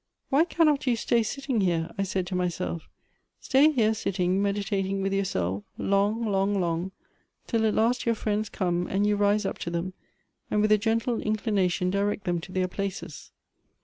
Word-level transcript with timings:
Why 0.29 0.45
cannot 0.45 0.87
you 0.87 0.95
stay 0.95 1.21
sitting 1.21 1.61
here? 1.61 1.91
I 1.95 2.01
said 2.01 2.25
to 2.25 2.33
myself; 2.35 2.89
stay 3.39 3.69
here 3.71 3.93
sitting 3.93 4.41
meditating 4.41 4.99
Avith 5.03 5.13
yourself 5.15 5.63
long, 5.77 6.25
long, 6.25 6.59
long, 6.59 6.91
till 7.45 7.67
at 7.67 7.75
last 7.75 8.07
your 8.07 8.15
friends 8.15 8.49
come, 8.49 8.87
and 8.87 9.05
you 9.05 9.15
rise 9.15 9.45
up 9.45 9.59
to 9.59 9.69
them, 9.69 9.93
and 10.49 10.59
with 10.59 10.71
a 10.71 10.79
gentle 10.79 11.21
inclination 11.21 11.91
direct 11.91 12.23
them 12.23 12.41
to 12.41 12.51
their 12.51 12.67
places. 12.67 13.31